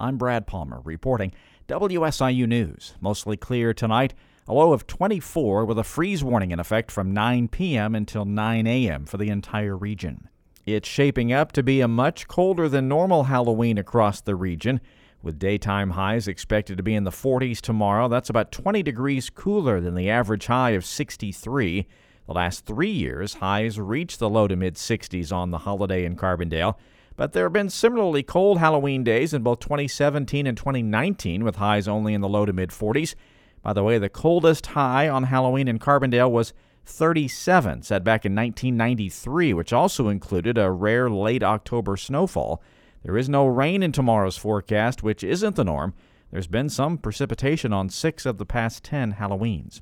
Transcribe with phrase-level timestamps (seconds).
[0.00, 1.32] I'm Brad Palmer reporting
[1.66, 2.94] WSIU News.
[3.00, 4.14] Mostly clear tonight,
[4.46, 7.96] a low of 24 with a freeze warning in effect from 9 p.m.
[7.96, 9.06] until 9 a.m.
[9.06, 10.28] for the entire region.
[10.64, 14.80] It's shaping up to be a much colder than normal Halloween across the region,
[15.20, 18.06] with daytime highs expected to be in the 40s tomorrow.
[18.06, 21.88] That's about 20 degrees cooler than the average high of 63.
[22.26, 26.14] The last three years, highs reached the low to mid 60s on the holiday in
[26.14, 26.76] Carbondale.
[27.18, 31.88] But there have been similarly cold Halloween days in both 2017 and 2019, with highs
[31.88, 33.16] only in the low to mid 40s.
[33.60, 36.52] By the way, the coldest high on Halloween in Carbondale was
[36.86, 42.62] 37, set back in 1993, which also included a rare late October snowfall.
[43.02, 45.94] There is no rain in tomorrow's forecast, which isn't the norm.
[46.30, 49.80] There's been some precipitation on six of the past 10 Halloweens.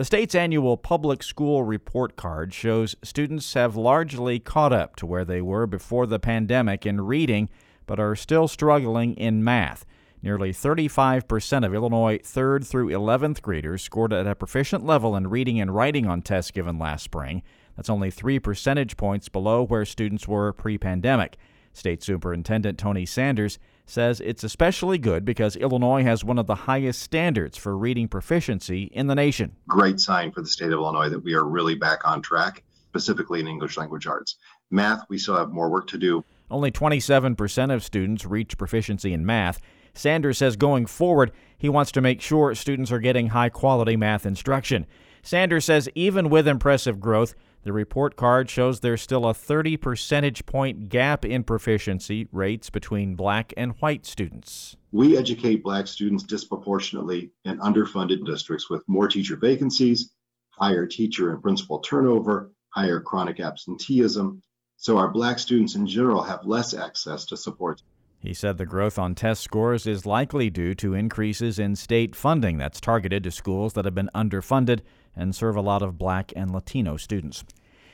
[0.00, 5.26] The state's annual public school report card shows students have largely caught up to where
[5.26, 7.50] they were before the pandemic in reading,
[7.84, 9.84] but are still struggling in math.
[10.22, 15.60] Nearly 35% of Illinois 3rd through 11th graders scored at a proficient level in reading
[15.60, 17.42] and writing on tests given last spring.
[17.76, 21.36] That's only three percentage points below where students were pre pandemic.
[21.72, 27.02] State Superintendent Tony Sanders says it's especially good because Illinois has one of the highest
[27.02, 29.56] standards for reading proficiency in the nation.
[29.68, 33.40] Great sign for the state of Illinois that we are really back on track, specifically
[33.40, 34.36] in English language arts.
[34.70, 36.24] Math, we still have more work to do.
[36.50, 39.60] Only 27% of students reach proficiency in math.
[39.94, 44.24] Sanders says going forward, he wants to make sure students are getting high quality math
[44.24, 44.86] instruction.
[45.22, 50.46] Sanders says even with impressive growth, the report card shows there's still a 30 percentage
[50.46, 54.76] point gap in proficiency rates between black and white students.
[54.92, 60.10] We educate black students disproportionately in underfunded districts with more teacher vacancies,
[60.50, 64.42] higher teacher and principal turnover, higher chronic absenteeism.
[64.76, 67.82] So our black students in general have less access to support.
[68.20, 72.58] He said the growth on test scores is likely due to increases in state funding
[72.58, 74.80] that's targeted to schools that have been underfunded
[75.16, 77.44] and serve a lot of black and Latino students.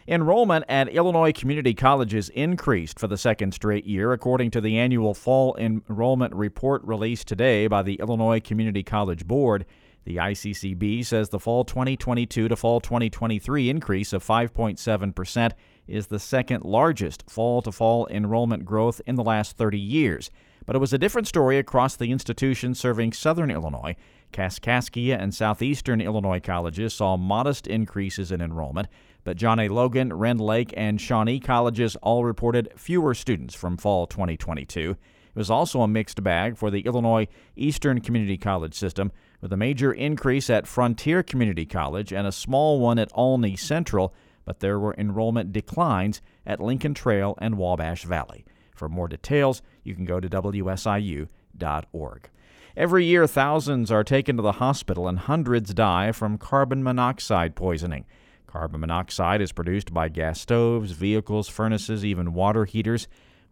[0.09, 5.15] Enrollment at Illinois community colleges increased for the second straight year, according to the annual
[5.15, 9.65] fall enrollment report released today by the Illinois Community College Board.
[10.07, 15.51] The ICCB says the fall 2022 to fall 2023 increase of 5.7%
[15.89, 20.31] is the second largest fall to fall enrollment growth in the last 30 years.
[20.65, 23.97] But it was a different story across the institutions serving southern Illinois.
[24.33, 28.87] Kaskaskia and southeastern Illinois colleges saw modest increases in enrollment,
[29.25, 29.69] but John A.
[29.69, 34.97] Logan, Rend Lake, and Shawnee colleges all reported fewer students from fall 2022.
[35.37, 39.57] It was also a mixed bag for the Illinois Eastern Community College system, with a
[39.59, 44.15] major increase at Frontier Community College and a small one at Olney Central,
[44.47, 48.47] but there were enrollment declines at Lincoln Trail and Wabash Valley.
[48.75, 51.29] For more details, you can go to WSIU.org.
[52.75, 58.07] Every year, thousands are taken to the hospital and hundreds die from carbon monoxide poisoning.
[58.47, 63.07] Carbon monoxide is produced by gas stoves, vehicles, furnaces, even water heaters.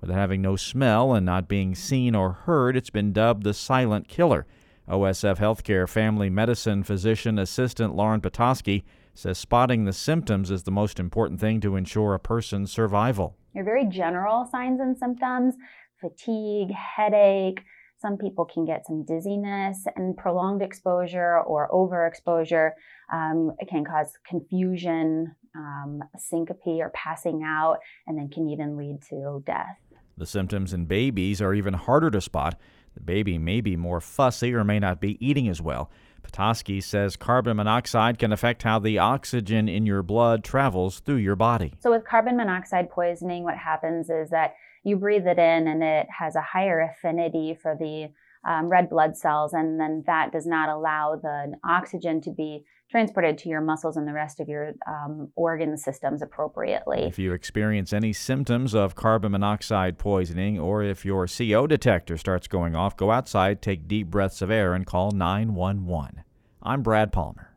[0.07, 4.07] With having no smell and not being seen or heard, it's been dubbed the silent
[4.07, 4.45] killer.
[4.87, 11.01] OSF Healthcare family medicine physician assistant Lauren Petoskey says spotting the symptoms is the most
[11.01, 13.39] important thing to ensure a person's survival.
[13.55, 15.55] Your very general signs and symptoms
[16.03, 17.61] fatigue, headache,
[18.05, 22.73] some people can get some dizziness, and prolonged exposure or overexposure
[23.11, 29.43] um, can cause confusion, um, syncope, or passing out, and then can even lead to
[29.47, 29.79] death.
[30.17, 32.59] The symptoms in babies are even harder to spot.
[32.95, 35.91] The baby may be more fussy or may not be eating as well.
[36.23, 41.37] Petoskey says carbon monoxide can affect how the oxygen in your blood travels through your
[41.37, 41.75] body.
[41.81, 44.55] So, with carbon monoxide poisoning, what happens is that
[44.85, 48.11] you breathe it in and it has a higher affinity for the
[48.47, 53.39] um, red blood cells, and then that does not allow the oxygen to be transported
[53.39, 57.03] to your muscles and the rest of your um, organ systems appropriately.
[57.03, 62.47] If you experience any symptoms of carbon monoxide poisoning, or if your CO detector starts
[62.47, 66.23] going off, go outside, take deep breaths of air, and call 911.
[66.63, 67.54] I'm Brad Palmer.